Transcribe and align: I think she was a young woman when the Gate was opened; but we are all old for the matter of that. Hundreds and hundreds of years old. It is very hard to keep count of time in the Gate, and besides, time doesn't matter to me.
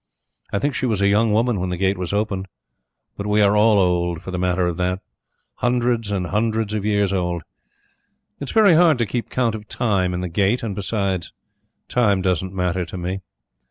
I 0.51 0.57
think 0.57 0.73
she 0.73 0.87
was 0.87 0.99
a 1.03 1.07
young 1.07 1.31
woman 1.31 1.59
when 1.59 1.69
the 1.69 1.77
Gate 1.77 1.95
was 1.99 2.11
opened; 2.11 2.47
but 3.17 3.27
we 3.27 3.39
are 3.39 3.55
all 3.55 3.77
old 3.77 4.23
for 4.23 4.31
the 4.31 4.39
matter 4.39 4.65
of 4.65 4.77
that. 4.77 4.99
Hundreds 5.57 6.11
and 6.11 6.25
hundreds 6.25 6.73
of 6.73 6.83
years 6.83 7.13
old. 7.13 7.43
It 8.39 8.49
is 8.49 8.51
very 8.51 8.73
hard 8.73 8.97
to 8.97 9.05
keep 9.05 9.29
count 9.29 9.53
of 9.53 9.67
time 9.67 10.15
in 10.15 10.21
the 10.21 10.27
Gate, 10.27 10.63
and 10.63 10.73
besides, 10.73 11.31
time 11.87 12.23
doesn't 12.23 12.51
matter 12.51 12.83
to 12.83 12.97
me. 12.97 13.21